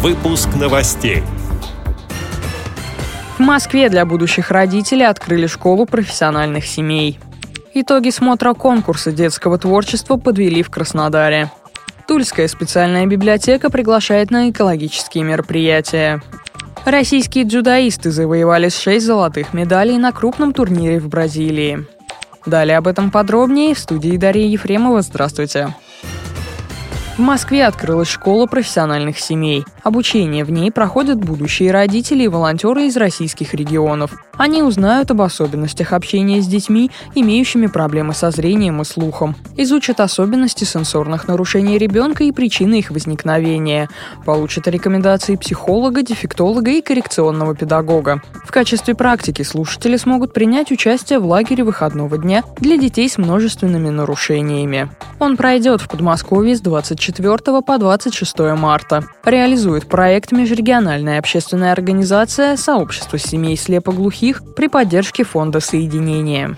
Выпуск 0.00 0.50
новостей. 0.54 1.24
В 3.36 3.40
Москве 3.40 3.88
для 3.88 4.06
будущих 4.06 4.52
родителей 4.52 5.04
открыли 5.04 5.48
школу 5.48 5.86
профессиональных 5.86 6.66
семей. 6.66 7.18
Итоги 7.74 8.10
смотра 8.10 8.54
конкурса 8.54 9.10
детского 9.10 9.58
творчества 9.58 10.16
подвели 10.16 10.62
в 10.62 10.70
Краснодаре. 10.70 11.50
Тульская 12.06 12.46
специальная 12.46 13.06
библиотека 13.06 13.70
приглашает 13.70 14.30
на 14.30 14.50
экологические 14.50 15.24
мероприятия. 15.24 16.22
Российские 16.84 17.42
дзюдоисты 17.42 18.12
завоевали 18.12 18.68
6 18.68 19.04
золотых 19.04 19.52
медалей 19.52 19.98
на 19.98 20.12
крупном 20.12 20.52
турнире 20.52 21.00
в 21.00 21.08
Бразилии. 21.08 21.84
Далее 22.46 22.78
об 22.78 22.86
этом 22.86 23.10
подробнее 23.10 23.74
в 23.74 23.80
студии 23.80 24.16
Дарья 24.16 24.46
Ефремова. 24.46 25.02
Здравствуйте. 25.02 25.74
В 27.18 27.20
Москве 27.20 27.66
открылась 27.66 28.06
школа 28.06 28.46
профессиональных 28.46 29.18
семей. 29.18 29.64
Обучение 29.82 30.44
в 30.44 30.52
ней 30.52 30.70
проходят 30.70 31.18
будущие 31.18 31.72
родители 31.72 32.22
и 32.22 32.28
волонтеры 32.28 32.86
из 32.86 32.96
российских 32.96 33.54
регионов. 33.54 34.12
Они 34.36 34.62
узнают 34.62 35.10
об 35.10 35.22
особенностях 35.22 35.92
общения 35.92 36.40
с 36.40 36.46
детьми, 36.46 36.92
имеющими 37.16 37.66
проблемы 37.66 38.14
со 38.14 38.30
зрением 38.30 38.80
и 38.82 38.84
слухом. 38.84 39.34
Изучат 39.56 39.98
особенности 39.98 40.62
сенсорных 40.62 41.26
нарушений 41.26 41.76
ребенка 41.76 42.22
и 42.22 42.30
причины 42.30 42.78
их 42.78 42.90
возникновения. 42.90 43.88
Получат 44.24 44.68
рекомендации 44.68 45.34
психолога, 45.34 46.02
дефектолога 46.02 46.70
и 46.70 46.80
коррекционного 46.82 47.56
педагога. 47.56 48.22
В 48.44 48.52
качестве 48.52 48.94
практики 48.94 49.42
слушатели 49.42 49.96
смогут 49.96 50.32
принять 50.32 50.70
участие 50.70 51.18
в 51.18 51.26
лагере 51.26 51.64
выходного 51.64 52.16
дня 52.16 52.44
для 52.58 52.76
детей 52.76 53.08
с 53.08 53.18
множественными 53.18 53.88
нарушениями. 53.88 54.88
Он 55.20 55.36
пройдет 55.36 55.80
в 55.80 55.88
Подмосковье 55.88 56.54
с 56.54 56.60
24 56.60 57.62
по 57.62 57.78
26 57.78 58.38
марта. 58.56 59.04
Реализует 59.24 59.88
проект 59.88 60.30
межрегиональная 60.32 61.18
общественная 61.18 61.72
организация 61.72 62.56
«Сообщество 62.56 63.18
семей 63.18 63.56
слепоглухих» 63.56 64.42
при 64.54 64.68
поддержке 64.68 65.24
Фонда 65.24 65.60
соединения. 65.60 66.56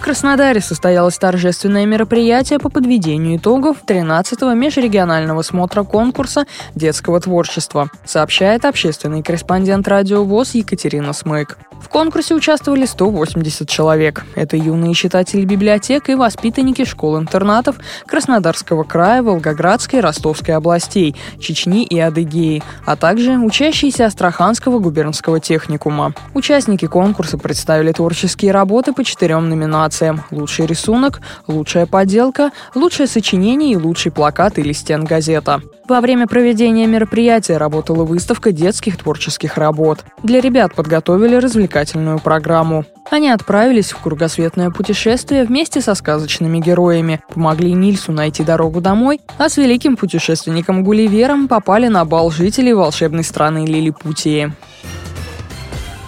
В 0.00 0.02
Краснодаре 0.02 0.62
состоялось 0.62 1.18
торжественное 1.18 1.84
мероприятие 1.84 2.58
по 2.58 2.70
подведению 2.70 3.36
итогов 3.36 3.84
13-го 3.86 4.54
межрегионального 4.54 5.42
смотра 5.42 5.82
конкурса 5.82 6.46
детского 6.74 7.20
творчества, 7.20 7.90
сообщает 8.06 8.64
общественный 8.64 9.22
корреспондент 9.22 9.86
радио 9.88 10.24
ВОЗ 10.24 10.54
Екатерина 10.54 11.12
Смык. 11.12 11.58
В 11.82 11.88
конкурсе 11.90 12.34
участвовали 12.34 12.86
180 12.86 13.68
человек. 13.68 14.24
Это 14.36 14.56
юные 14.56 14.94
читатели 14.94 15.44
библиотек 15.44 16.08
и 16.08 16.14
воспитанники 16.14 16.84
школ-интернатов 16.84 17.76
Краснодарского 18.06 18.84
края, 18.84 19.22
Волгоградской, 19.22 20.00
Ростовской 20.00 20.54
областей, 20.54 21.14
Чечни 21.40 21.84
и 21.84 21.98
Адыгеи, 21.98 22.62
а 22.86 22.96
также 22.96 23.32
учащиеся 23.38 24.06
Астраханского 24.06 24.78
губернского 24.78 25.40
техникума. 25.40 26.14
Участники 26.34 26.86
конкурса 26.86 27.38
представили 27.38 27.92
творческие 27.92 28.52
работы 28.52 28.94
по 28.94 29.04
четырем 29.04 29.50
номинациям– 29.50 29.89
лучший 30.30 30.66
рисунок, 30.66 31.20
лучшая 31.46 31.86
поделка, 31.86 32.50
лучшее 32.74 33.06
сочинение 33.06 33.72
и 33.72 33.76
лучший 33.76 34.12
плакат 34.12 34.58
или 34.58 34.72
стенгазета. 34.72 35.60
Во 35.88 36.00
время 36.00 36.28
проведения 36.28 36.86
мероприятия 36.86 37.56
работала 37.56 38.04
выставка 38.04 38.52
детских 38.52 38.96
творческих 38.96 39.56
работ. 39.56 40.04
Для 40.22 40.40
ребят 40.40 40.72
подготовили 40.74 41.34
развлекательную 41.34 42.20
программу. 42.20 42.84
Они 43.10 43.28
отправились 43.28 43.90
в 43.90 44.00
кругосветное 44.00 44.70
путешествие 44.70 45.44
вместе 45.44 45.80
со 45.80 45.96
сказочными 45.96 46.60
героями, 46.60 47.20
помогли 47.34 47.72
Нильсу 47.72 48.12
найти 48.12 48.44
дорогу 48.44 48.80
домой, 48.80 49.20
а 49.36 49.48
с 49.48 49.56
великим 49.56 49.96
путешественником 49.96 50.84
Гулливером 50.84 51.48
попали 51.48 51.88
на 51.88 52.04
бал 52.04 52.30
жителей 52.30 52.72
волшебной 52.72 53.24
страны 53.24 53.66
Лилипутии. 53.66 54.52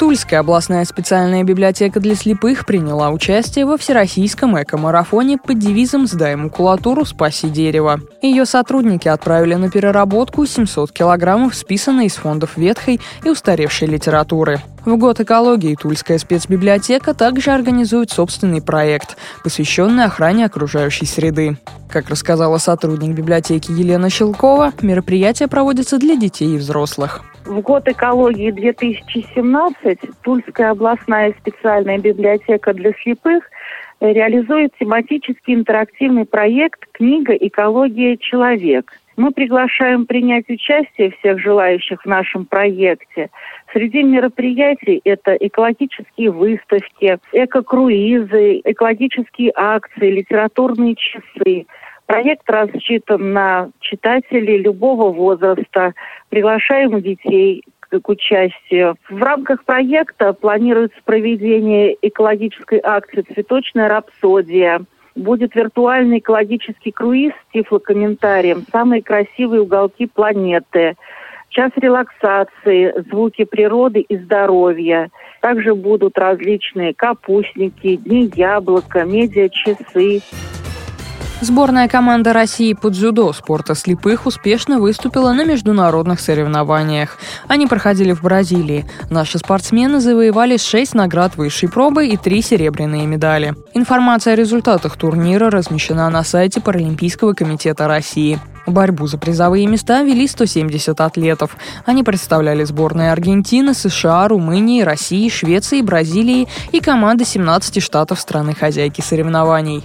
Тульская 0.02 0.40
областная 0.40 0.84
специальная 0.84 1.44
библиотека 1.44 2.00
для 2.00 2.16
слепых 2.16 2.66
приняла 2.66 3.10
участие 3.10 3.66
во 3.66 3.76
всероссийском 3.76 4.60
эко-марафоне 4.60 5.38
под 5.38 5.60
девизом 5.60 6.08
«Сдай 6.08 6.34
макулатуру, 6.34 7.04
спаси 7.04 7.48
дерево». 7.48 8.00
Ее 8.20 8.44
сотрудники 8.44 9.06
отправили 9.06 9.54
на 9.54 9.70
переработку 9.70 10.44
700 10.44 10.90
килограммов 10.90 11.54
списанной 11.54 12.06
из 12.06 12.14
фондов 12.14 12.56
ветхой 12.56 13.00
и 13.22 13.30
устаревшей 13.30 13.86
литературы. 13.86 14.60
В 14.84 14.96
год 14.96 15.20
экологии 15.20 15.76
Тульская 15.80 16.18
спецбиблиотека 16.18 17.14
также 17.14 17.52
организует 17.52 18.10
собственный 18.10 18.60
проект, 18.60 19.16
посвященный 19.44 20.06
охране 20.06 20.46
окружающей 20.46 21.06
среды. 21.06 21.58
Как 21.88 22.10
рассказала 22.10 22.58
сотрудник 22.58 23.14
библиотеки 23.14 23.70
Елена 23.70 24.10
Щелкова, 24.10 24.72
мероприятие 24.82 25.46
проводится 25.46 25.98
для 25.98 26.16
детей 26.16 26.56
и 26.56 26.58
взрослых. 26.58 27.22
В 27.44 27.60
год 27.60 27.88
экологии 27.88 28.50
2017 28.50 29.98
Тульская 30.22 30.70
областная 30.70 31.34
специальная 31.40 31.98
библиотека 31.98 32.72
для 32.72 32.92
слепых 33.02 33.44
реализует 34.00 34.72
тематический 34.78 35.54
интерактивный 35.54 36.24
проект 36.24 36.86
«Книга. 36.92 37.34
Экология. 37.34 38.16
Человек». 38.16 38.92
Мы 39.16 39.30
приглашаем 39.32 40.06
принять 40.06 40.48
участие 40.48 41.10
всех 41.10 41.38
желающих 41.38 42.02
в 42.02 42.06
нашем 42.06 42.46
проекте. 42.46 43.28
Среди 43.72 44.02
мероприятий 44.02 45.00
это 45.04 45.34
экологические 45.34 46.30
выставки, 46.30 47.18
эко-круизы, 47.32 48.60
экологические 48.64 49.52
акции, 49.54 50.10
литературные 50.10 50.94
часы. 50.94 51.66
Проект 52.06 52.48
рассчитан 52.48 53.32
на 53.32 53.70
читателей 53.80 54.58
любого 54.58 55.12
возраста. 55.12 55.94
Приглашаем 56.32 56.98
детей 57.02 57.62
к 57.90 58.08
участию. 58.08 58.96
В 59.10 59.22
рамках 59.22 59.64
проекта 59.64 60.32
планируется 60.32 60.96
проведение 61.04 61.94
экологической 62.00 62.80
акции 62.82 63.20
«Цветочная 63.20 63.86
рапсодия». 63.90 64.80
Будет 65.14 65.54
виртуальный 65.54 66.20
экологический 66.20 66.90
круиз 66.90 67.34
с 67.34 67.52
тифлокомментарием 67.52 68.64
«Самые 68.72 69.02
красивые 69.02 69.60
уголки 69.60 70.06
планеты», 70.06 70.94
час 71.50 71.70
релаксации, 71.76 72.94
звуки 73.10 73.44
природы 73.44 74.00
и 74.00 74.16
здоровья. 74.16 75.10
Также 75.42 75.74
будут 75.74 76.16
различные 76.16 76.94
капустники, 76.94 77.96
дни 77.96 78.30
яблока, 78.34 79.04
медиа-часы. 79.04 80.22
Сборная 81.42 81.88
команда 81.88 82.32
России 82.32 82.72
по 82.72 82.88
дзюдо 82.88 83.32
спорта 83.32 83.74
слепых 83.74 84.26
успешно 84.26 84.78
выступила 84.78 85.32
на 85.32 85.44
международных 85.44 86.20
соревнованиях. 86.20 87.18
Они 87.48 87.66
проходили 87.66 88.12
в 88.12 88.22
Бразилии. 88.22 88.86
Наши 89.10 89.38
спортсмены 89.38 89.98
завоевали 89.98 90.56
6 90.56 90.94
наград 90.94 91.36
высшей 91.36 91.68
пробы 91.68 92.06
и 92.06 92.16
3 92.16 92.42
серебряные 92.42 93.08
медали. 93.08 93.56
Информация 93.74 94.34
о 94.34 94.36
результатах 94.36 94.96
турнира 94.96 95.50
размещена 95.50 96.08
на 96.10 96.22
сайте 96.22 96.60
Паралимпийского 96.60 97.32
комитета 97.32 97.88
России. 97.88 98.38
Борьбу 98.64 99.08
за 99.08 99.18
призовые 99.18 99.66
места 99.66 100.04
вели 100.04 100.28
170 100.28 101.00
атлетов. 101.00 101.56
Они 101.84 102.04
представляли 102.04 102.62
сборные 102.62 103.10
Аргентины, 103.10 103.74
США, 103.74 104.28
Румынии, 104.28 104.82
России, 104.82 105.28
Швеции, 105.28 105.80
Бразилии 105.80 106.46
и 106.70 106.78
команды 106.78 107.24
17 107.24 107.82
штатов 107.82 108.20
страны-хозяйки 108.20 109.00
соревнований. 109.00 109.84